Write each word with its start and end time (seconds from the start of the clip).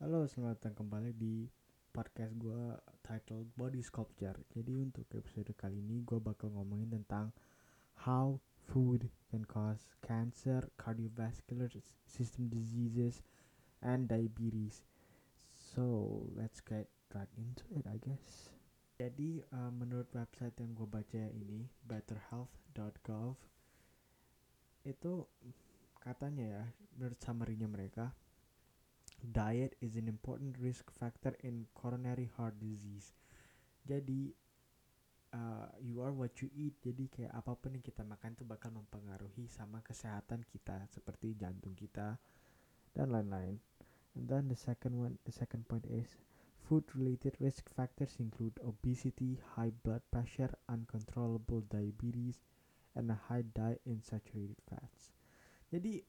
Halo, 0.00 0.24
selamat 0.24 0.64
datang 0.64 0.80
kembali 0.80 1.12
di 1.12 1.44
podcast 1.92 2.32
gue 2.40 2.72
titled 3.04 3.52
Body 3.52 3.84
Sculpture. 3.84 4.48
Jadi 4.48 4.80
untuk 4.80 5.04
episode 5.12 5.52
kali 5.52 5.84
ini 5.84 6.00
gue 6.00 6.16
bakal 6.16 6.48
ngomongin 6.56 6.88
tentang 6.88 7.36
how 8.08 8.40
food 8.64 9.12
can 9.28 9.44
cause 9.44 9.92
cancer, 10.00 10.72
cardiovascular 10.80 11.68
system 12.08 12.48
diseases, 12.48 13.20
and 13.84 14.08
diabetes. 14.08 14.88
So 15.52 16.24
let's 16.32 16.64
get 16.64 16.88
right 17.12 17.28
into 17.36 17.68
it, 17.76 17.84
I 17.84 18.00
guess. 18.00 18.56
Jadi 18.96 19.44
uh, 19.52 19.68
menurut 19.68 20.08
website 20.16 20.56
yang 20.64 20.72
gue 20.80 20.88
baca 20.88 21.28
ini, 21.28 21.68
betterhealth.gov, 21.84 23.36
itu 24.80 25.12
katanya 26.00 26.44
ya, 26.48 26.64
menurut 26.96 27.20
summary-nya 27.20 27.68
mereka, 27.68 28.16
diet 29.24 29.76
is 29.80 29.96
an 29.96 30.08
important 30.08 30.56
risk 30.58 30.90
factor 30.90 31.36
in 31.44 31.66
coronary 31.74 32.30
heart 32.36 32.56
disease. 32.56 33.12
Jadi 33.84 34.32
uh, 35.32 35.68
you 35.80 36.00
are 36.02 36.12
what 36.12 36.34
you 36.42 36.48
eat. 36.56 36.76
Jadi 36.82 37.08
kayak 37.10 37.32
apa 37.34 37.54
pun 37.56 37.76
yang 37.76 37.84
kita 37.84 38.02
makan 38.02 38.34
tuh 38.34 38.46
bakal 38.48 38.72
mempengaruhi 38.74 39.46
sama 39.50 39.84
kesehatan 39.84 40.44
kita 40.48 40.88
seperti 40.90 41.36
jantung 41.36 41.76
kita 41.76 42.18
dan 42.94 43.08
lain-lain. 43.10 43.60
And 44.18 44.26
then 44.26 44.50
the 44.50 44.58
second 44.58 44.98
one, 44.98 45.22
the 45.22 45.34
second 45.34 45.70
point 45.70 45.86
is 45.86 46.18
food 46.66 46.82
related 46.94 47.38
risk 47.38 47.70
factors 47.70 48.18
include 48.18 48.58
obesity, 48.62 49.38
high 49.54 49.70
blood 49.86 50.02
pressure, 50.10 50.50
uncontrollable 50.66 51.62
diabetes, 51.70 52.42
and 52.98 53.10
a 53.10 53.18
high 53.30 53.46
diet 53.54 53.80
in 53.86 54.02
saturated 54.02 54.58
fats. 54.66 55.14
Jadi 55.70 56.02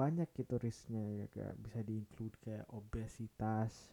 banyak 0.00 0.32
gitu 0.32 0.56
risknya 0.56 1.04
ya 1.20 1.26
kayak 1.28 1.60
bisa 1.60 1.84
diinclude 1.84 2.32
kayak 2.40 2.64
obesitas, 2.72 3.92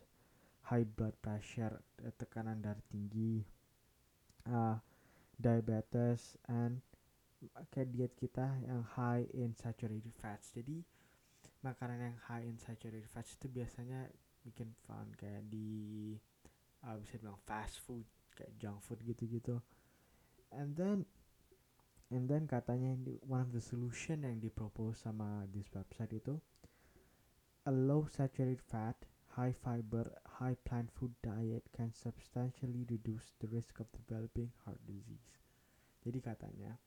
high 0.71 0.87
blood 0.87 1.11
pressure, 1.19 1.83
eh, 1.99 2.15
tekanan 2.15 2.63
darah 2.63 2.79
tinggi, 2.87 3.43
uh, 4.47 4.79
diabetes, 5.35 6.39
and 6.47 6.79
kayak 7.67 7.91
diet 7.91 8.13
kita 8.15 8.47
yang 8.63 8.87
high 8.95 9.27
in 9.35 9.51
saturated 9.51 10.15
fats. 10.15 10.55
Jadi 10.55 10.79
makanan 11.59 11.99
yang 11.99 12.17
high 12.31 12.47
in 12.47 12.55
saturated 12.55 13.11
fats 13.11 13.35
itu 13.35 13.51
biasanya 13.51 14.07
bikin 14.47 14.71
fun 14.87 15.11
kayak 15.19 15.43
di 15.51 16.15
uh, 16.87 16.95
bisa 17.03 17.19
bilang 17.19 17.35
fast 17.43 17.83
food 17.83 18.07
kayak 18.31 18.55
junk 18.55 18.79
food 18.79 19.03
gitu-gitu. 19.03 19.59
And 20.55 20.71
then 20.79 21.03
and 22.07 22.31
then 22.31 22.47
katanya 22.47 22.95
one 23.27 23.43
of 23.43 23.51
the 23.51 23.59
solution 23.59 24.23
yang 24.23 24.39
dipropose 24.39 25.03
sama 25.03 25.43
this 25.51 25.67
website 25.75 26.15
itu 26.15 26.39
a 27.67 27.73
low 27.73 28.07
saturated 28.07 28.63
fat 28.63 28.95
high 29.35 29.51
fiber 29.51 30.07
high 30.39 30.55
plant 30.63 30.87
food 30.95 31.11
diet 31.19 31.67
can 31.75 31.91
substantially 31.91 32.87
reduce 32.89 33.35
the 33.43 33.47
risk 33.51 33.77
of 33.83 33.85
developing 33.91 34.49
heart 34.63 34.79
disease. 34.87 35.37
Jadi 36.01 36.23
katanya 36.23 36.79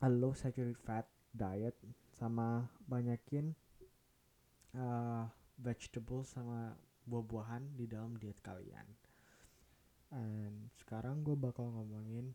a 0.00 0.08
low 0.08 0.32
saturated 0.32 0.78
fat 0.78 1.10
diet 1.34 1.74
sama 2.14 2.70
banyakin 2.86 3.52
uh, 4.78 5.28
vegetables 5.60 6.30
sama 6.32 6.78
buah-buahan 7.04 7.76
di 7.76 7.84
dalam 7.90 8.14
diet 8.16 8.38
kalian. 8.40 8.86
And 10.14 10.70
sekarang 10.78 11.20
gue 11.26 11.34
bakal 11.34 11.68
ngomongin 11.68 12.32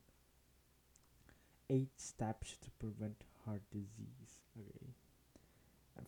eight 1.72 1.96
steps 1.96 2.60
to 2.60 2.70
prevent 2.84 3.24
heart 3.46 3.64
disease. 3.72 4.44
Okay. 4.60 4.92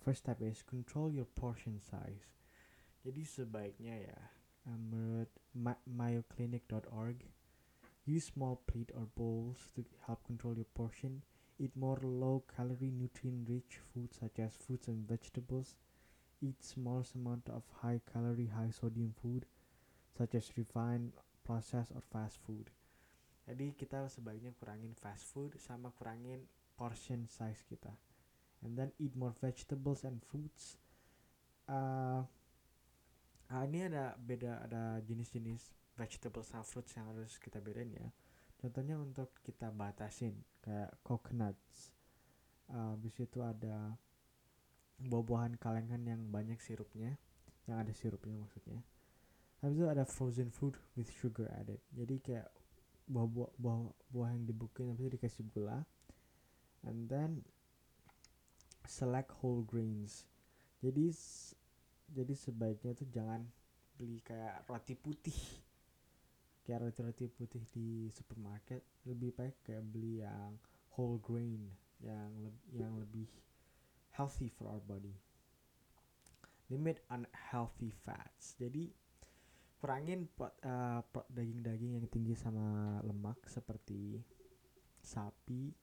First 0.03 0.27
step 0.27 0.41
is 0.41 0.61
control 0.67 1.07
your 1.15 1.29
portion 1.39 1.79
size. 1.79 2.27
Jadi 3.07 3.23
sebaiknya 3.23 4.11
ya, 4.11 4.19
menurut 4.67 5.31
mayoclinic.org, 5.87 7.23
use 8.03 8.27
small 8.27 8.59
plate 8.67 8.91
or 8.91 9.07
bowls 9.15 9.71
to 9.79 9.87
help 10.03 10.19
control 10.27 10.59
your 10.59 10.67
portion. 10.75 11.23
Eat 11.55 11.71
more 11.79 11.99
low-calorie, 12.03 12.91
nutrient-rich 12.91 13.79
foods 13.93 14.19
such 14.19 14.43
as 14.43 14.59
fruits 14.59 14.91
and 14.91 15.07
vegetables. 15.07 15.79
Eat 16.43 16.59
small 16.59 17.07
amount 17.15 17.47
of 17.47 17.63
high-calorie, 17.79 18.51
high-sodium 18.51 19.15
food 19.15 19.47
such 20.17 20.35
as 20.35 20.51
refined, 20.57 21.15
processed, 21.47 21.95
or 21.95 22.03
fast 22.11 22.39
food 22.43 22.67
jadi 23.43 23.75
kita 23.75 24.07
sebaiknya 24.07 24.55
kurangin 24.55 24.95
fast 24.95 25.27
food 25.27 25.59
sama 25.59 25.91
kurangin 25.99 26.47
portion 26.79 27.27
size 27.27 27.59
kita. 27.67 27.91
And 28.63 28.79
then 28.79 28.95
eat 28.95 29.11
more 29.19 29.35
vegetables 29.35 30.07
and 30.07 30.23
fruits. 30.23 30.79
Uh, 31.67 32.23
uh, 33.51 33.63
ini 33.67 33.91
ada 33.91 34.15
beda 34.15 34.63
ada 34.63 35.03
jenis-jenis 35.03 35.75
vegetables 35.99 36.47
sama 36.47 36.63
fruits 36.63 36.95
yang 36.95 37.11
harus 37.11 37.35
kita 37.35 37.59
bedain 37.59 37.91
ya. 37.91 38.07
Contohnya 38.63 38.95
untuk 38.95 39.35
kita 39.43 39.75
batasin 39.75 40.39
kayak 40.63 40.95
coconuts. 41.03 41.91
Uh, 42.71 42.95
habis 42.95 43.19
itu 43.19 43.43
ada 43.43 43.99
buah-buahan 45.03 45.59
kalengan 45.59 45.99
yang 46.07 46.23
banyak 46.31 46.63
sirupnya 46.63 47.19
yang 47.67 47.83
ada 47.83 47.91
sirupnya 47.91 48.39
maksudnya. 48.39 48.79
Habis 49.59 49.75
itu 49.79 49.87
ada 49.87 50.03
frozen 50.07 50.47
food 50.47 50.79
with 50.95 51.11
sugar 51.11 51.51
added. 51.51 51.79
Jadi 51.91 52.15
kayak 52.23 52.47
buah-buah 53.07 53.51
buah, 53.59 53.79
buah 54.11 54.29
yang 54.31 54.43
dibukin 54.47 54.91
habis 54.93 55.11
dikasih 55.13 55.45
gula. 55.51 55.83
And 56.83 57.07
then 57.07 57.43
select 58.87 59.31
whole 59.39 59.63
grains. 59.63 60.27
Jadi 60.83 61.11
jadi 62.11 62.33
sebaiknya 62.35 62.93
tuh 62.93 63.07
jangan 63.09 63.47
beli 63.95 64.19
kayak 64.23 64.67
roti 64.67 64.95
putih. 64.95 65.39
Kayak 66.63 66.87
roti-roti 66.87 67.27
putih 67.27 67.63
di 67.75 68.07
supermarket 68.15 68.79
lebih 69.03 69.35
baik 69.35 69.67
kayak 69.67 69.83
beli 69.83 70.23
yang 70.23 70.55
whole 70.95 71.19
grain 71.19 71.59
yang 71.99 72.31
le 72.39 72.51
yang 72.71 72.95
lebih 72.95 73.27
healthy 74.15 74.47
for 74.47 74.71
our 74.71 74.79
body. 74.79 75.11
Limit 76.71 77.03
unhealthy 77.11 77.91
fats. 77.91 78.55
Jadi 78.55 79.02
kurangin 79.83 80.31
uh, 80.39 81.03
daging-daging 81.27 81.99
yang 81.99 82.07
tinggi 82.07 82.39
sama 82.39 83.03
lemak 83.03 83.35
seperti 83.51 84.23
sapi, 85.03 85.75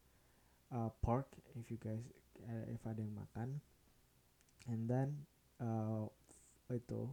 uh, 0.72 0.88
pork 1.04 1.28
if 1.52 1.68
you 1.68 1.76
guys 1.76 2.00
uh, 2.48 2.64
if 2.72 2.80
ada 2.88 3.04
yang 3.04 3.12
makan, 3.12 3.60
and 4.72 4.88
then 4.88 5.28
uh, 5.60 6.08
itu 6.72 7.12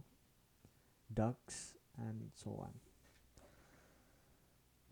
ducks 1.12 1.76
and 2.00 2.32
so 2.32 2.56
on. 2.56 2.72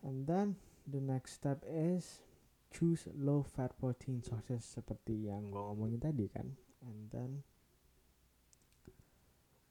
And 0.04 0.28
then 0.28 0.60
the 0.84 1.00
next 1.00 1.40
step 1.40 1.64
is 1.64 2.20
choose 2.68 3.08
low 3.16 3.40
fat 3.40 3.72
protein 3.80 4.20
sources 4.20 4.68
seperti 4.68 5.32
yang 5.32 5.48
gue 5.48 5.64
ngomongin 5.64 6.04
tadi 6.04 6.28
kan, 6.28 6.60
and 6.84 7.08
then 7.08 7.40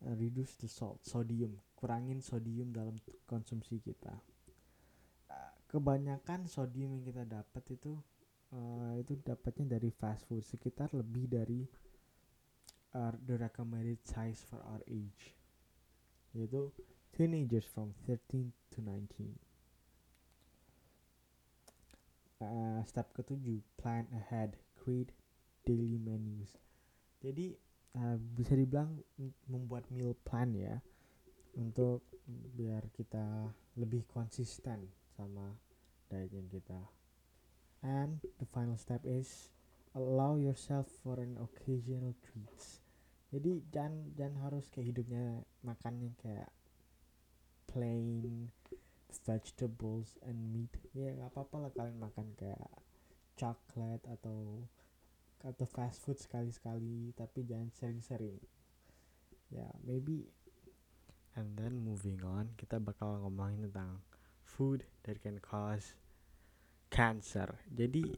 uh, 0.02 0.18
reduce 0.18 0.58
the 0.58 0.66
salt, 0.66 1.06
sodium 1.06 1.62
kurangin 1.76 2.24
sodium 2.24 2.72
dalam 2.72 2.96
konsumsi 3.28 3.84
kita. 3.84 4.16
Uh, 5.30 5.54
kebanyakan 5.68 6.48
sodium 6.48 6.98
yang 7.00 7.06
kita 7.06 7.24
dapat 7.28 7.64
itu 7.76 8.00
uh, 8.56 8.96
itu 8.98 9.20
dapatnya 9.20 9.78
dari 9.78 9.92
fast 9.92 10.26
food 10.26 10.42
sekitar 10.42 10.90
lebih 10.96 11.28
dari 11.28 11.68
uh, 12.96 13.14
the 13.28 13.36
recommended 13.36 14.00
size 14.08 14.40
for 14.48 14.64
our 14.64 14.82
age. 14.88 15.36
Yaitu 16.32 16.72
teenagers 17.16 17.68
from 17.68 17.96
13 18.08 18.52
to 18.72 18.84
19 18.84 19.36
uh, 22.44 22.82
step 22.84 23.12
ketujuh 23.16 23.64
plan 23.80 24.08
ahead 24.12 24.60
create 24.76 25.16
daily 25.64 25.98
menus. 25.98 26.52
Jadi 27.24 27.56
uh, 27.98 28.18
bisa 28.20 28.54
dibilang 28.54 29.00
membuat 29.48 29.88
meal 29.90 30.14
plan 30.28 30.52
ya 30.54 30.84
untuk 31.56 32.04
biar 32.56 32.92
kita 32.92 33.52
lebih 33.80 34.04
konsisten 34.12 34.92
sama 35.16 35.56
dieting 36.12 36.48
kita. 36.52 36.80
And 37.86 38.18
the 38.42 38.48
final 38.50 38.80
step 38.80 39.06
is 39.06 39.54
allow 39.96 40.36
yourself 40.36 40.90
for 41.04 41.22
an 41.22 41.40
occasional 41.40 42.18
treats. 42.26 42.84
Jadi 43.32 43.64
jangan 43.72 44.16
jangan 44.16 44.38
harus 44.48 44.68
kayak 44.72 44.96
hidupnya 44.96 45.44
makannya 45.64 46.12
kayak 46.20 46.52
plain 47.70 48.50
vegetables 49.24 50.20
and 50.24 50.38
meat. 50.52 50.72
Ya 50.92 51.16
nggak 51.16 51.32
apa-apa 51.36 51.56
lah 51.68 51.72
kalian 51.76 52.00
makan 52.00 52.28
kayak 52.36 52.68
coklat 53.36 54.02
atau 54.08 54.64
atau 55.46 55.66
fast 55.70 56.02
food 56.02 56.18
sekali-sekali 56.18 57.14
tapi 57.14 57.46
jangan 57.46 57.70
sering-sering. 57.70 58.40
Ya 59.54 59.68
maybe 59.86 60.26
And 61.36 61.60
then 61.60 61.76
moving 61.84 62.24
on, 62.24 62.56
kita 62.56 62.80
bakal 62.80 63.20
ngomongin 63.20 63.68
tentang 63.68 64.00
food 64.44 64.88
that 65.04 65.20
can 65.20 65.44
cause 65.44 66.00
cancer. 66.88 67.60
Jadi 67.68 68.16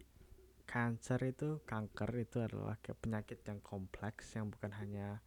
cancer 0.68 1.18
itu 1.24 1.64
kanker 1.64 2.12
itu 2.19 2.44
adalah 2.44 2.75
kayak 2.84 3.00
penyakit 3.00 3.40
yang 3.48 3.64
kompleks 3.64 4.36
yang 4.36 4.52
bukan 4.52 4.75
hanya 4.75 5.24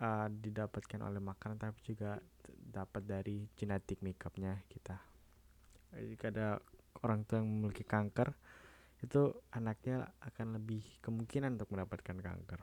uh, 0.00 0.30
didapatkan 0.30 1.02
oleh 1.02 1.18
makanan 1.18 1.58
tapi 1.58 1.82
juga 1.82 2.22
dapat 2.48 3.02
dari 3.04 3.50
genetik 3.58 4.00
makeupnya 4.00 4.62
kita 4.70 4.96
jika 5.90 6.30
ada 6.30 6.48
orang 7.02 7.26
tua 7.26 7.42
yang 7.42 7.50
memiliki 7.50 7.82
kanker 7.82 8.30
itu 9.02 9.34
anaknya 9.50 10.14
akan 10.22 10.62
lebih 10.62 10.86
kemungkinan 11.02 11.58
untuk 11.58 11.74
mendapatkan 11.74 12.16
kanker 12.22 12.60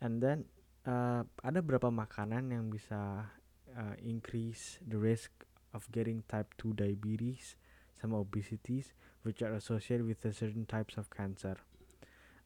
and 0.00 0.24
then 0.24 0.48
uh, 0.86 1.22
ada 1.42 1.58
beberapa 1.64 1.90
makanan 1.90 2.52
yang 2.52 2.68
bisa 2.70 3.32
uh, 3.74 3.96
increase 4.00 4.78
the 4.86 4.96
risk 4.96 5.32
of 5.74 5.86
getting 5.90 6.22
type 6.26 6.50
2 6.58 6.76
diabetes 6.76 7.56
some 7.96 8.16
obesities 8.16 8.96
which 9.22 9.44
are 9.44 9.52
associated 9.54 10.06
with 10.06 10.20
certain 10.22 10.64
types 10.64 10.96
of 10.96 11.10
cancer 11.12 11.60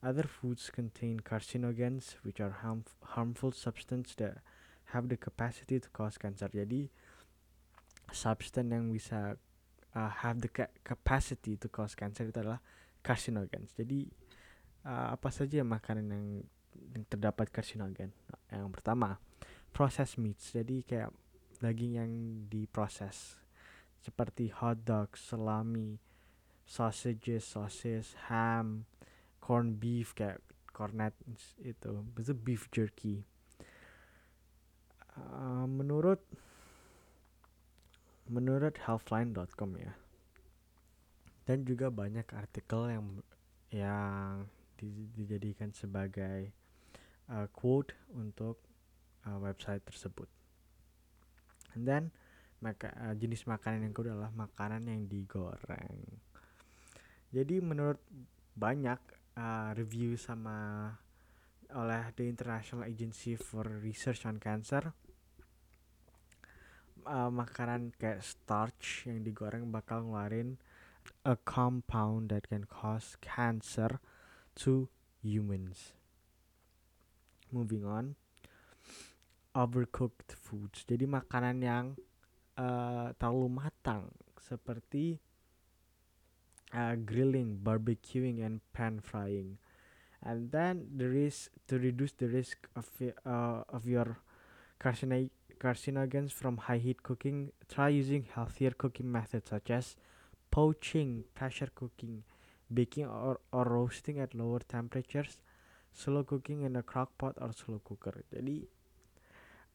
other 0.05 0.27
foods 0.27 0.69
contain 0.69 1.21
carcinogens 1.21 2.21
which 2.27 2.43
are 2.43 2.65
harm 2.65 2.85
harmful 3.17 3.53
substance 3.55 4.13
that 4.19 4.43
have 4.93 5.09
the 5.09 5.17
capacity 5.17 5.81
to 5.81 5.89
cause 5.95 6.19
cancer 6.19 6.51
jadi 6.53 6.91
substance 8.13 8.69
yang 8.69 8.93
bisa 8.93 9.41
uh, 9.95 10.11
have 10.11 10.43
the 10.43 10.51
ca 10.51 10.69
capacity 10.85 11.57
to 11.57 11.71
cause 11.71 11.95
cancer 11.97 12.29
itu 12.29 12.37
adalah 12.43 12.61
carcinogens. 13.01 13.73
Jadi 13.79 14.11
uh, 14.85 15.15
apa 15.15 15.31
saja 15.31 15.63
makanan 15.63 16.07
yang 16.11 16.27
terdapat 17.09 17.51
carcinogen? 17.51 18.15
Yang 18.51 18.71
pertama, 18.75 19.19
processed 19.75 20.19
meats. 20.19 20.55
Jadi 20.55 20.87
kayak 20.87 21.11
daging 21.59 21.93
yang 21.99 22.11
diproses 22.51 23.39
seperti 24.05 24.53
hot 24.53 24.85
dog, 24.85 25.17
salami, 25.17 25.97
sausages, 26.69 27.49
sosis, 27.57 28.13
ham, 28.29 28.85
corn 29.41 29.77
beef 29.77 30.13
kayak 30.13 30.45
cornet 30.75 31.17
itu, 31.63 32.05
itu 32.21 32.33
beef 32.37 32.69
jerky. 32.69 33.25
Uh, 35.15 35.65
menurut 35.71 36.19
menurut 38.27 38.75
healthline.com 38.83 39.79
ya 39.79 39.95
dan 41.45 41.63
juga 41.63 41.93
banyak 41.93 42.25
artikel 42.33 42.89
yang 42.89 43.05
yang 43.69 44.49
di, 44.81 45.13
dijadikan 45.13 45.71
sebagai 45.77 46.51
uh, 47.31 47.47
quote 47.53 47.95
untuk 48.13 48.61
uh, 49.25 49.39
website 49.41 49.85
tersebut. 49.85 50.29
Then 51.77 52.11
maka, 52.65 52.93
uh, 52.97 53.15
jenis 53.17 53.45
makanan 53.45 53.85
yang 53.85 53.95
kedua 53.95 54.17
adalah 54.17 54.33
makanan 54.33 54.89
yang 54.89 55.05
digoreng. 55.05 56.01
Jadi 57.35 57.61
menurut 57.61 58.01
banyak 58.55 59.01
uh, 59.37 59.71
review 59.75 60.15
sama 60.15 60.89
oleh 61.75 62.15
the 62.15 62.25
International 62.31 62.87
Agency 62.87 63.35
for 63.35 63.67
Research 63.67 64.23
on 64.25 64.39
Cancer 64.39 64.95
uh, 67.07 67.31
makanan 67.31 67.93
kayak 67.97 68.25
starch 68.25 69.09
yang 69.09 69.23
digoreng 69.25 69.69
bakal 69.69 70.05
ngeluarin 70.05 70.57
a 71.25 71.37
compound 71.37 72.33
that 72.33 72.49
can 72.49 72.65
cause 72.65 73.17
cancer 73.21 74.01
to 74.57 74.89
humans. 75.21 75.93
Moving 77.55 77.87
on, 77.87 78.19
overcooked 79.55 80.35
foods. 80.35 80.83
Jadi 80.83 81.07
makanan 81.07 81.63
yang 81.63 81.87
uh, 82.59 83.15
terlalu 83.15 83.63
matang 83.63 84.11
seperti 84.43 85.23
uh, 86.75 86.99
grilling, 86.99 87.63
barbecuing, 87.63 88.43
and 88.43 88.59
pan 88.75 88.99
frying. 88.99 89.63
And 90.27 90.51
then 90.51 90.91
there 90.99 91.15
is 91.15 91.47
to 91.71 91.79
reduce 91.79 92.19
the 92.19 92.27
risk 92.27 92.67
of 92.75 92.91
uh, 93.23 93.63
of 93.69 93.87
your 93.87 94.19
carcinogens 94.81 96.33
from 96.33 96.57
high 96.57 96.83
heat 96.83 97.03
cooking, 97.03 97.53
try 97.69 97.89
using 97.89 98.27
healthier 98.35 98.73
cooking 98.73 99.13
methods 99.13 99.51
such 99.51 99.71
as 99.71 99.97
poaching, 100.51 101.25
pressure 101.35 101.69
cooking, 101.75 102.25
baking 102.73 103.07
or, 103.07 103.41
or 103.53 103.65
roasting 103.65 104.19
at 104.19 104.35
lower 104.35 104.61
temperatures, 104.61 105.44
slow 105.95 106.27
cooking 106.27 106.67
in 106.67 106.75
a 106.75 106.83
crock 106.83 107.15
pot 107.15 107.39
or 107.39 107.55
slow 107.55 107.79
cooker. 107.81 108.27
Jadi 108.35 108.67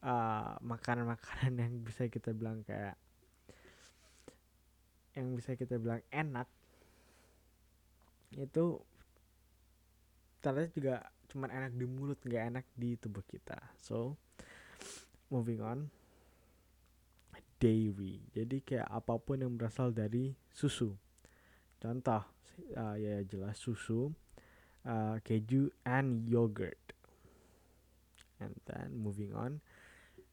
makanan 0.00 1.04
makanan-makanan 1.08 1.52
yang 1.64 1.74
bisa 1.84 2.08
kita 2.08 2.32
bilang 2.32 2.64
kayak 2.64 2.96
yang 5.12 5.36
bisa 5.36 5.58
kita 5.58 5.76
bilang 5.76 6.00
enak 6.08 6.48
itu 8.38 8.78
ternyata 10.40 10.70
juga 10.72 10.96
cuman 11.28 11.50
enak 11.50 11.72
di 11.76 11.84
mulut 11.84 12.16
nggak 12.22 12.44
enak 12.54 12.64
di 12.78 12.94
tubuh 12.96 13.24
kita. 13.26 13.58
So 13.82 14.16
moving 15.32 15.60
on. 15.64 15.90
Dairy. 17.60 18.24
Jadi 18.32 18.64
kayak 18.64 18.88
apa 18.88 19.20
pun 19.20 19.44
yang 19.44 19.52
berasal 19.52 19.92
dari 19.92 20.32
susu. 20.48 20.96
Contoh 21.76 22.24
uh, 22.72 22.96
ya 22.96 23.20
jelas 23.28 23.60
susu 23.60 24.08
uh, 24.86 25.20
keju 25.24 25.70
and 25.84 26.28
yogurt. 26.28 26.78
And 28.40 28.56
then 28.64 28.96
moving 28.96 29.34
on. 29.36 29.60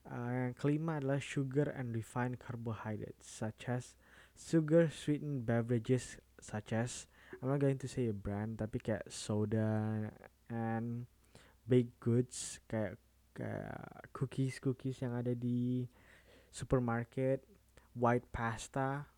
Uh, 0.08 0.32
yang 0.32 0.56
kelima 0.56 1.04
adalah 1.04 1.20
sugar 1.20 1.68
and 1.76 1.92
refined 1.92 2.40
carbohydrates 2.40 3.28
such 3.28 3.68
as 3.68 3.92
sugar 4.40 4.88
sweetened 4.88 5.44
beverages 5.44 6.16
such 6.40 6.72
as 6.72 7.12
I'm 7.44 7.52
not 7.52 7.60
going 7.60 7.76
to 7.84 7.92
say 7.92 8.08
a 8.08 8.16
brand 8.16 8.64
tapi 8.64 8.80
kayak 8.80 9.12
soda 9.12 10.08
and 10.48 11.12
baked 11.68 12.00
goods 12.00 12.64
kayak 12.72 12.96
kayak 13.36 14.08
cookies 14.16 14.64
cookies 14.64 15.04
yang 15.04 15.12
ada 15.12 15.36
di 15.36 15.92
supermarket 16.56 17.44
white 17.92 18.24
pasta 18.32 19.12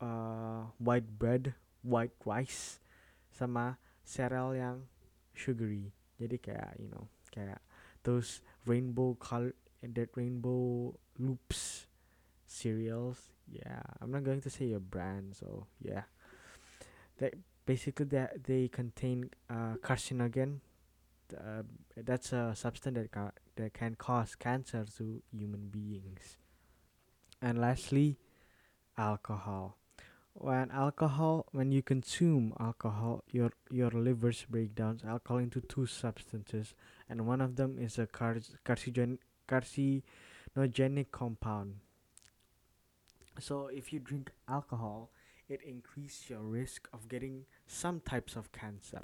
uh, 0.00 0.72
white 0.80 1.06
bread 1.20 1.52
white 1.84 2.16
rice 2.24 2.80
sama 3.38 3.78
cereal 4.02 4.58
yang 4.58 4.76
sugary 5.38 5.94
jadi 6.18 6.36
kayak 6.42 6.70
you 6.82 6.90
know 6.90 7.06
kayak 7.30 7.62
those 8.02 8.42
rainbow 8.66 9.14
color 9.22 9.54
that 9.78 10.10
rainbow 10.18 10.90
loops 11.22 11.86
cereals 12.48 13.30
yeah 13.46 13.84
i'm 14.02 14.10
not 14.10 14.26
going 14.26 14.42
to 14.42 14.50
say 14.50 14.74
a 14.74 14.82
brand 14.82 15.38
so 15.38 15.70
yeah 15.78 16.10
they 17.22 17.30
basically 17.62 18.08
that 18.10 18.42
they 18.48 18.66
contain 18.66 19.30
uh, 19.46 19.78
carcinogen 19.78 20.58
uh, 21.36 21.62
that's 21.96 22.32
a 22.32 22.54
substance 22.54 22.96
that, 22.96 23.10
ca- 23.10 23.32
that 23.56 23.74
can 23.74 23.94
cause 23.94 24.34
cancer 24.34 24.84
to 24.96 25.22
human 25.30 25.68
beings. 25.68 26.36
And 27.42 27.60
lastly, 27.60 28.18
alcohol. 28.96 29.76
When 30.34 30.70
alcohol, 30.70 31.46
when 31.52 31.72
you 31.72 31.82
consume 31.82 32.54
alcohol, 32.58 33.24
your 33.30 33.50
your 33.70 33.90
livers 33.90 34.46
break 34.48 34.74
down 34.74 35.00
alcohol 35.06 35.38
into 35.38 35.60
two 35.60 35.86
substances, 35.86 36.74
and 37.08 37.26
one 37.26 37.40
of 37.40 37.56
them 37.56 37.78
is 37.78 37.98
a 37.98 38.06
car- 38.06 38.40
carcinogen- 38.64 39.18
carcinogenic 39.48 41.10
compound. 41.10 41.80
So 43.40 43.66
if 43.66 43.92
you 43.92 43.98
drink 44.00 44.30
alcohol, 44.48 45.10
it 45.48 45.62
increases 45.62 46.30
your 46.30 46.40
risk 46.42 46.88
of 46.92 47.08
getting 47.08 47.46
some 47.66 48.00
types 48.00 48.36
of 48.36 48.52
cancer. 48.52 49.00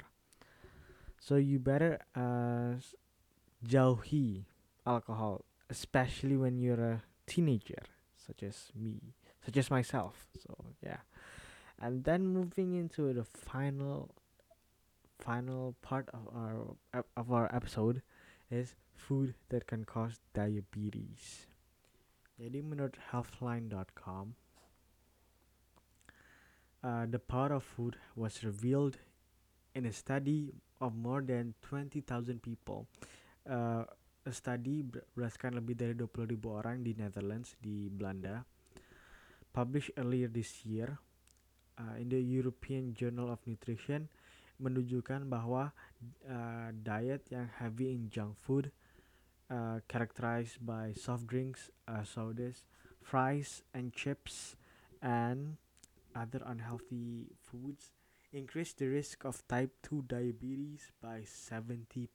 So 1.19 1.35
you 1.35 1.59
better 1.59 1.99
uh, 2.15 2.75
jauhi 3.65 4.45
alcohol, 4.85 5.45
especially 5.69 6.37
when 6.37 6.59
you're 6.59 6.83
a 6.83 7.03
teenager, 7.25 7.81
such 8.15 8.43
as 8.43 8.71
me, 8.75 9.15
such 9.45 9.57
as 9.57 9.71
myself. 9.71 10.27
So 10.37 10.55
yeah, 10.83 10.97
and 11.81 12.03
then 12.03 12.27
moving 12.27 12.73
into 12.75 13.13
the 13.13 13.23
final, 13.23 14.09
final 15.19 15.75
part 15.81 16.09
of 16.13 16.27
our 16.33 16.75
of 17.15 17.31
our 17.31 17.53
episode 17.53 18.01
is 18.49 18.75
food 18.93 19.35
that 19.49 19.67
can 19.67 19.83
cause 19.83 20.19
diabetes. 20.33 21.47
Jadi 22.35 22.59
menurut 22.59 22.99
healthline.com, 23.11 24.35
uh, 26.83 27.05
the 27.07 27.19
power 27.19 27.55
of 27.55 27.63
food 27.63 27.95
was 28.15 28.43
revealed 28.43 28.99
in 29.73 29.85
a 29.87 29.93
study 29.95 30.51
of 30.79 30.95
more 30.95 31.21
than 31.21 31.55
20,000 31.63 32.43
people. 32.43 32.87
Uh, 33.47 33.87
a 34.25 34.33
study 34.33 34.81
berdasarkan 34.81 35.61
lebih 35.61 35.77
dari 35.77 35.93
20.000 35.93 36.33
orang 36.49 36.81
di 36.81 36.97
Netherlands 36.97 37.53
di 37.61 37.93
Belanda 37.93 38.41
published 39.53 39.93
earlier 40.01 40.25
this 40.25 40.65
year 40.65 40.97
uh, 41.77 41.95
in 41.99 42.09
the 42.09 42.21
European 42.21 42.93
Journal 42.93 43.31
of 43.31 43.39
Nutrition 43.47 44.07
menunjukkan 44.59 45.27
bahwa 45.27 45.75
uh, 46.27 46.69
diet 46.71 47.27
yang 47.27 47.51
heavy 47.59 47.91
in 47.91 48.07
junk 48.07 48.39
food 48.39 48.71
uh, 49.51 49.83
characterized 49.91 50.63
by 50.63 50.95
soft 50.95 51.27
drinks, 51.27 51.67
uh, 51.87 52.07
sodas, 52.07 52.63
fries 53.03 53.61
and 53.75 53.91
chips 53.91 54.55
and 55.03 55.59
other 56.15 56.39
unhealthy 56.47 57.35
foods 57.43 57.91
increase 58.31 58.73
the 58.73 58.87
risk 58.87 59.23
of 59.23 59.43
type 59.47 59.71
2 59.83 60.03
diabetes 60.07 60.91
by 61.01 61.23
70%. 61.23 62.07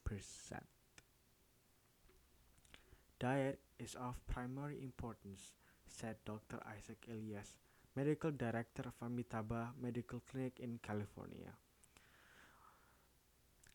Diet 3.21 3.61
is 3.79 3.95
of 3.95 4.17
primary 4.27 4.81
importance, 4.83 5.53
said 5.87 6.17
Dr. 6.25 6.61
Isaac 6.65 7.05
Elias, 7.09 7.57
medical 8.01 8.33
director 8.33 8.89
of 8.89 8.97
Amitabha 9.05 9.77
Medical 9.77 10.25
Clinic 10.25 10.57
in 10.59 10.81
California. 10.81 11.53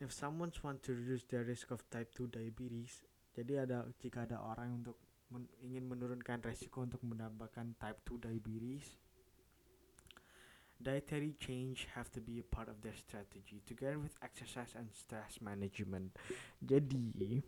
If 0.01 0.09
someone 0.11 0.51
wants 0.63 0.87
to 0.87 0.97
reduce 0.97 1.29
their 1.29 1.45
risk 1.45 1.69
of 1.69 1.85
type 1.93 2.09
2 2.17 2.33
diabetes, 2.33 3.05
jadi 3.37 3.69
ada 3.69 3.85
jika 4.01 4.25
ada 4.25 4.41
orang 4.41 4.81
untuk 4.81 4.97
men, 5.29 5.45
ingin 5.61 5.85
menurunkan 5.85 6.41
resiko 6.41 6.89
untuk 6.89 7.05
mendapatkan 7.05 7.77
type 7.77 8.01
2 8.01 8.25
diabetes, 8.25 8.97
dietary 10.81 11.37
change 11.37 11.85
have 11.93 12.09
to 12.09 12.17
be 12.17 12.41
a 12.41 12.47
part 12.49 12.65
of 12.65 12.81
their 12.81 12.97
strategy 12.97 13.61
together 13.61 14.01
with 14.01 14.17
exercise 14.25 14.73
and 14.73 14.89
stress 14.89 15.37
management. 15.37 16.17
Jadi, 16.65 17.45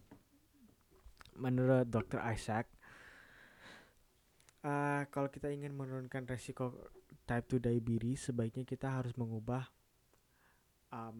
menurut 1.41 1.89
Dr. 1.89 2.21
Isaac 2.21 2.69
uh, 4.67 5.01
kalau 5.07 5.31
kita 5.31 5.47
ingin 5.47 5.71
menurunkan 5.71 6.27
resiko 6.27 6.75
type 7.23 7.47
2 7.47 7.63
diabetes 7.63 8.31
sebaiknya 8.31 8.67
kita 8.67 8.91
harus 8.91 9.15
mengubah 9.15 9.63
uh, 10.91 11.11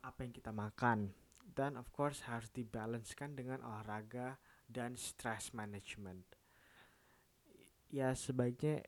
apa 0.00 0.18
yang 0.24 0.32
kita 0.32 0.50
makan. 0.52 1.12
Dan 1.56 1.80
of 1.80 1.88
course 1.94 2.26
harus 2.28 2.52
dibalancekan 2.52 3.32
dengan 3.32 3.64
olahraga 3.64 4.36
dan 4.68 4.98
stress 4.98 5.54
management. 5.56 6.26
Ya 7.88 8.12
sebaiknya 8.12 8.84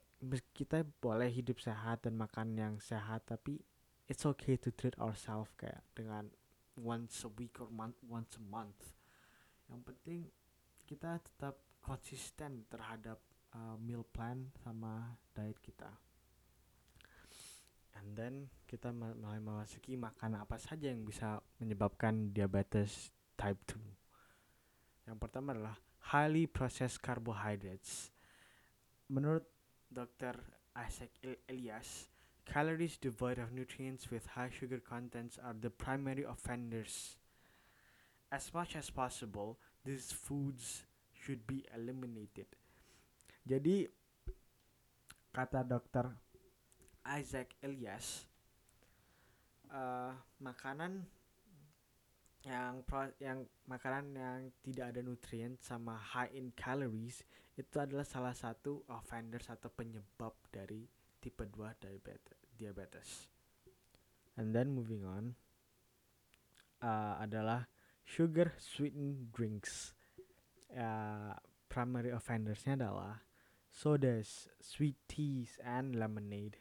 kita 0.52 0.82
boleh 0.98 1.30
hidup 1.30 1.62
sehat 1.62 2.04
dan 2.04 2.18
makan 2.18 2.58
yang 2.58 2.74
sehat 2.82 3.30
tapi 3.30 3.62
it's 4.10 4.26
okay 4.26 4.58
to 4.58 4.74
treat 4.74 4.98
ourselves 4.98 5.54
kayak 5.54 5.80
dengan 5.94 6.28
once 6.74 7.22
a 7.22 7.30
week 7.38 7.56
or 7.62 7.70
month 7.70 7.96
once 8.04 8.36
a 8.36 8.42
month. 8.42 8.92
Yang 9.70 9.80
penting 9.94 10.20
kita 10.84 11.22
tetap 11.22 11.56
konsisten 11.78 12.66
terhadap 12.68 13.22
uh, 13.54 13.76
meal 13.80 14.04
plan 14.04 14.50
sama 14.64 15.16
diet 15.32 15.56
kita. 15.62 15.88
And 17.98 18.14
then 18.14 18.34
kita 18.70 18.94
mulai 18.94 19.42
memasuki 19.42 19.98
makan 19.98 20.38
apa 20.38 20.54
saja 20.60 20.86
yang 20.86 21.02
bisa 21.02 21.42
menyebabkan 21.58 22.30
diabetes 22.30 23.10
type 23.34 23.58
2. 23.66 25.10
Yang 25.10 25.18
pertama 25.18 25.56
adalah 25.56 25.76
highly 26.14 26.46
processed 26.46 27.02
carbohydrates. 27.02 28.14
Menurut 29.10 29.48
Dr. 29.90 30.36
Isaac 30.76 31.10
Elias, 31.48 32.12
calories 32.46 33.00
devoid 33.00 33.40
of 33.40 33.50
nutrients 33.50 34.12
with 34.12 34.38
high 34.38 34.52
sugar 34.52 34.78
contents 34.78 35.40
are 35.42 35.56
the 35.58 35.72
primary 35.72 36.22
offenders. 36.22 37.16
As 38.30 38.52
much 38.52 38.76
as 38.76 38.92
possible, 38.92 39.58
these 39.84 40.12
foods 40.12 40.84
should 41.16 41.46
be 41.48 41.64
eliminated. 41.74 42.46
Jadi 43.48 43.88
kata 45.32 45.64
dokter 45.64 46.04
Isaac 47.16 47.56
Elias, 47.64 48.28
uh, 49.72 50.12
makanan 50.36 51.08
yang 52.44 52.84
pro, 52.84 53.08
yang 53.16 53.48
makanan 53.64 54.12
yang 54.12 54.40
tidak 54.60 54.92
ada 54.92 55.00
nutrien 55.00 55.56
sama 55.64 55.96
high 55.96 56.28
in 56.36 56.52
calories 56.52 57.24
itu 57.56 57.76
adalah 57.80 58.04
salah 58.04 58.36
satu 58.36 58.84
offenders 58.92 59.48
atau 59.48 59.72
penyebab 59.72 60.36
dari 60.52 60.84
tipe 61.16 61.48
2 61.48 61.72
diabetes. 62.60 63.32
And 64.36 64.52
then 64.52 64.76
moving 64.76 65.08
on 65.08 65.32
uh, 66.84 67.16
adalah 67.24 67.64
sugar 68.04 68.52
sweetened 68.60 69.32
drinks. 69.32 69.96
Uh, 70.68 71.32
primary 71.72 72.12
offendersnya 72.12 72.76
adalah 72.76 73.27
sodas, 73.70 74.48
sweet 74.60 74.96
teas, 75.08 75.58
and 75.64 75.94
lemonade 75.94 76.58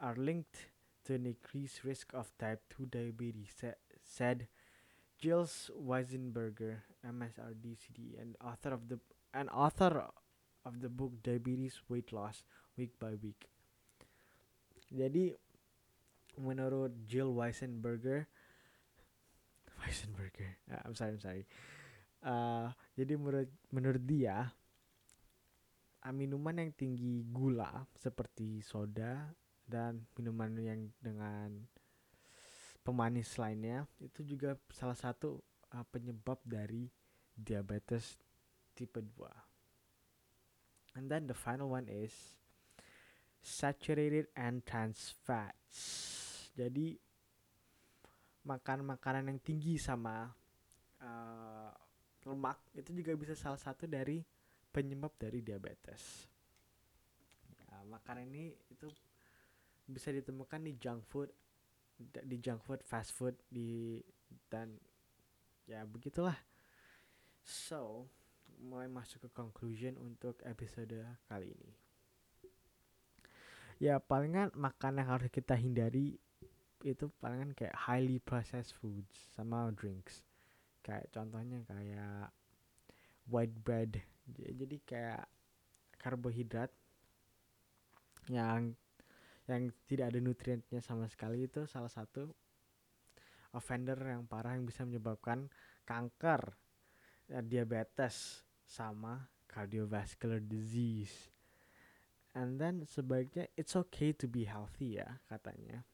are 0.00 0.14
linked 0.16 0.70
to 1.04 1.14
an 1.14 1.26
increased 1.26 1.84
risk 1.84 2.12
of 2.14 2.30
type 2.38 2.62
2 2.76 2.86
diabetes, 2.86 3.50
said 4.04 4.46
Gilles 5.20 5.70
Weisenberger, 5.74 6.82
MSRD 7.04 7.76
CD, 7.76 8.16
and 8.20 8.36
author 8.44 8.70
of 8.70 8.88
the 8.88 8.98
and 9.34 9.50
author 9.50 10.08
of 10.64 10.80
the 10.80 10.88
book 10.88 11.12
Diabetes 11.22 11.80
Weight 11.88 12.12
Loss 12.12 12.44
Week 12.76 12.92
by 12.98 13.14
Week. 13.20 13.48
Jadi 14.88 15.34
menurut 16.38 16.94
Jill 17.04 17.34
Weisenberger 17.34 18.28
Weisenberger, 19.78 20.58
uh, 20.70 20.82
I'm 20.84 20.94
sorry, 20.94 21.12
I'm 21.14 21.22
sorry. 21.22 21.44
Uh, 22.18 22.74
jadi 22.98 23.14
menurut 23.14 23.50
menurut 23.70 24.02
dia 24.02 24.50
minuman 26.14 26.62
yang 26.62 26.72
tinggi 26.72 27.26
gula 27.26 27.84
seperti 27.98 28.62
soda 28.62 29.34
dan 29.68 30.06
minuman 30.16 30.54
yang 30.56 30.88
dengan 31.02 31.66
pemanis 32.86 33.36
lainnya 33.36 33.84
itu 34.00 34.24
juga 34.24 34.56
salah 34.72 34.96
satu 34.96 35.42
uh, 35.76 35.84
penyebab 35.92 36.40
dari 36.46 36.88
diabetes 37.36 38.16
tipe 38.72 39.02
2. 39.02 40.96
And 40.96 41.06
then 41.12 41.28
the 41.28 41.36
final 41.36 41.68
one 41.68 41.86
is 41.86 42.14
saturated 43.44 44.32
and 44.34 44.64
trans 44.64 45.14
fats. 45.22 45.76
Jadi 46.56 46.96
makan 48.48 48.88
makanan 48.88 49.28
yang 49.28 49.38
tinggi 49.44 49.76
sama 49.76 50.32
uh, 51.04 51.70
lemak 52.24 52.58
itu 52.72 52.96
juga 52.96 53.12
bisa 53.14 53.36
salah 53.36 53.60
satu 53.60 53.84
dari 53.84 54.24
penyebab 54.78 55.10
dari 55.18 55.42
diabetes. 55.42 56.30
Ya, 57.66 57.82
makanan 57.82 58.30
ini 58.30 58.54
itu 58.70 58.86
bisa 59.90 60.14
ditemukan 60.14 60.62
di 60.62 60.78
junk 60.78 61.02
food, 61.10 61.34
di 61.98 62.38
junk 62.38 62.62
food, 62.62 62.78
fast 62.86 63.10
food, 63.10 63.34
di 63.50 63.98
dan 64.46 64.78
ya 65.66 65.82
begitulah. 65.82 66.38
So, 67.42 68.06
mulai 68.62 68.86
masuk 68.86 69.26
ke 69.26 69.30
conclusion 69.34 69.98
untuk 69.98 70.38
episode 70.46 70.94
kali 71.26 71.50
ini. 71.50 71.74
Ya 73.82 73.98
palingan 73.98 74.54
makan 74.54 75.02
yang 75.02 75.10
harus 75.10 75.30
kita 75.34 75.58
hindari 75.58 76.22
itu 76.86 77.10
palingan 77.18 77.58
kayak 77.58 77.74
highly 77.74 78.22
processed 78.22 78.74
foods 78.78 79.34
sama 79.34 79.74
drinks 79.74 80.22
kayak 80.86 81.10
contohnya 81.10 81.66
kayak 81.66 82.30
white 83.26 83.54
bread 83.66 84.00
jadi 84.36 84.76
kayak 84.84 85.24
karbohidrat 85.98 86.70
yang 88.28 88.76
yang 89.48 89.72
tidak 89.88 90.12
ada 90.12 90.20
nutriennya 90.20 90.80
sama 90.84 91.08
sekali 91.08 91.48
itu 91.48 91.64
salah 91.64 91.88
satu 91.88 92.28
offender 93.56 93.96
yang 93.96 94.28
parah 94.28 94.52
yang 94.52 94.68
bisa 94.68 94.84
menyebabkan 94.84 95.48
kanker 95.88 96.52
ya, 97.32 97.40
diabetes 97.40 98.44
sama 98.68 99.24
cardiovascular 99.48 100.44
disease. 100.44 101.32
And 102.36 102.60
then 102.60 102.84
sebaiknya 102.84 103.48
it's 103.56 103.72
okay 103.72 104.12
to 104.20 104.28
be 104.28 104.44
healthy 104.44 105.00
ya 105.00 105.16
katanya. 105.32 105.88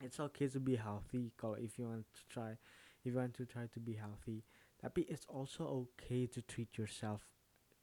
It's 0.00 0.16
okay 0.16 0.48
to 0.48 0.60
be 0.60 0.80
healthy 0.80 1.36
kalau 1.36 1.60
if 1.60 1.76
you 1.76 1.92
want 1.92 2.08
to 2.08 2.22
try 2.32 2.56
if 3.04 3.12
you 3.12 3.20
want 3.20 3.36
to 3.36 3.44
try 3.44 3.68
to 3.68 3.78
be 3.80 4.00
healthy 4.00 4.44
tapi 4.76 5.08
it's 5.08 5.24
also 5.28 5.88
okay 5.88 6.28
to 6.28 6.44
treat 6.44 6.72
yourself 6.76 7.24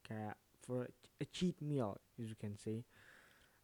kayak 0.05 0.37
for 0.61 0.87
a 1.19 1.25
cheat 1.27 1.57
meal 1.59 1.97
as 2.19 2.29
you 2.29 2.37
can 2.37 2.55
say. 2.55 2.85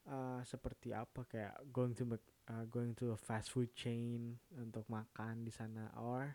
Uh, 0.09 0.41
seperti 0.41 0.89
apa 0.89 1.21
kayak 1.29 1.53
going 1.69 1.93
to 1.93 2.01
uh, 2.49 2.65
going 2.65 2.97
to 2.97 3.13
a 3.13 3.19
fast 3.19 3.53
food 3.53 3.69
chain 3.77 4.41
untuk 4.57 4.81
makan 4.89 5.45
di 5.45 5.53
sana 5.53 5.93
or 6.01 6.33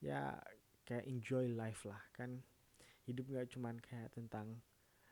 ya 0.00 0.40
kayak 0.88 1.04
enjoy 1.04 1.52
life 1.52 1.84
lah 1.84 2.00
kan. 2.16 2.40
Hidup 3.04 3.28
nggak 3.28 3.52
cuman 3.52 3.76
kayak 3.84 4.16
tentang 4.16 4.64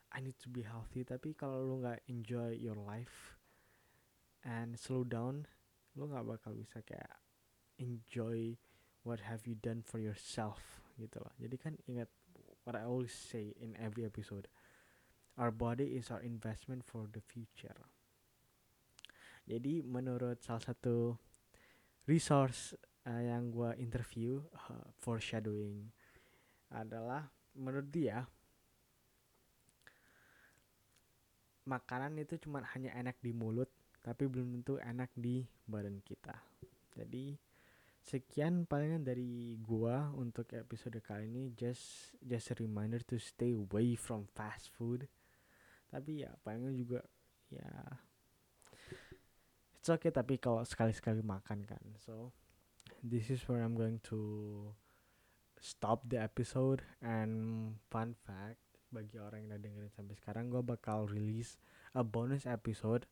I 0.09 0.25
need 0.25 0.41
to 0.41 0.49
be 0.49 0.65
healthy 0.65 1.05
tapi 1.05 1.37
kalau 1.37 1.61
lu 1.61 1.85
nggak 1.85 2.01
enjoy 2.09 2.57
your 2.57 2.77
life 2.77 3.37
and 4.41 4.73
slow 4.73 5.05
down 5.05 5.45
lo 5.93 6.09
nggak 6.09 6.25
bakal 6.25 6.57
bisa 6.57 6.81
kayak 6.81 7.21
enjoy 7.77 8.57
what 9.03 9.23
have 9.23 9.43
you 9.47 9.55
done 9.59 9.83
for 9.83 9.99
yourself 9.99 10.83
gitu 10.99 11.19
loh 11.19 11.33
jadi 11.39 11.55
kan 11.55 11.73
ingat 11.87 12.09
what 12.63 12.75
I 12.75 12.83
always 12.83 13.15
say 13.15 13.55
in 13.59 13.75
every 13.79 14.03
episode 14.03 14.51
our 15.39 15.51
body 15.51 15.95
is 15.95 16.11
our 16.11 16.23
investment 16.23 16.83
for 16.83 17.07
the 17.11 17.23
future 17.23 17.87
jadi 19.49 19.81
menurut 19.81 20.43
salah 20.45 20.61
satu 20.61 21.17
resource 22.05 22.77
uh, 23.09 23.21
yang 23.23 23.49
gue 23.49 23.73
interview 23.81 24.43
uh, 24.69 24.87
foreshadowing 25.01 25.89
adalah 26.69 27.31
menurut 27.57 27.89
dia 27.89 28.29
makanan 31.65 32.17
itu 32.17 32.37
cuma 32.41 32.65
hanya 32.73 32.93
enak 32.97 33.17
di 33.21 33.33
mulut 33.33 33.69
tapi 34.01 34.25
belum 34.25 34.57
tentu 34.57 34.81
enak 34.81 35.11
di 35.13 35.45
badan 35.69 36.01
kita. 36.01 36.33
Jadi 36.97 37.37
sekian 38.09 38.65
palingan 38.65 39.05
dari 39.05 39.53
gua 39.61 40.09
untuk 40.17 40.49
episode 40.57 40.97
kali 41.05 41.29
ini. 41.29 41.53
Just 41.53 42.17
just 42.25 42.49
a 42.49 42.57
reminder 42.57 42.97
to 43.05 43.21
stay 43.21 43.53
away 43.53 43.93
from 43.93 44.25
fast 44.33 44.73
food. 44.73 45.05
Tapi 45.93 46.25
ya 46.25 46.33
palingan 46.41 46.73
juga 46.73 47.05
ya 47.53 47.69
it's 49.77 49.89
okay 49.89 50.09
tapi 50.09 50.41
kalau 50.41 50.65
sekali-sekali 50.65 51.21
makan 51.21 51.69
kan. 51.69 51.83
So 52.01 52.33
this 53.05 53.29
is 53.29 53.45
where 53.45 53.61
I'm 53.61 53.77
going 53.77 54.01
to 54.09 54.19
stop 55.61 56.09
the 56.09 56.17
episode. 56.17 56.81
And 57.05 57.77
fun 57.93 58.17
fact 58.25 58.57
bagi 58.89 59.21
orang 59.21 59.45
yang 59.45 59.53
udah 59.53 59.61
dengerin 59.61 59.93
sampai 59.93 60.17
sekarang 60.17 60.49
gue 60.49 60.65
bakal 60.65 61.05
rilis 61.05 61.61
a 61.93 62.01
bonus 62.01 62.49
episode 62.49 63.05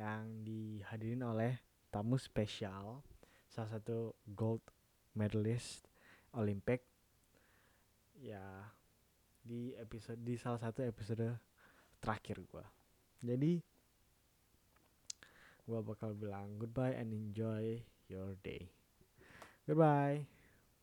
yang 0.00 0.48
dihadirin 0.48 1.20
oleh 1.20 1.60
tamu 1.92 2.16
spesial 2.16 3.04
salah 3.50 3.76
satu 3.76 4.14
gold 4.30 4.62
medalist 5.18 5.84
Olympic. 6.32 6.86
Ya 8.20 8.70
di 9.40 9.74
episode 9.76 10.20
di 10.20 10.36
salah 10.36 10.60
satu 10.60 10.84
episode 10.84 11.24
terakhir 12.00 12.44
gue 12.44 12.64
jadi 13.24 13.60
gue 15.64 15.80
bakal 15.84 16.16
bilang 16.16 16.56
goodbye 16.60 16.96
and 16.96 17.12
enjoy 17.12 17.80
your 18.10 18.34
day. 18.42 18.68
Goodbye 19.64 20.39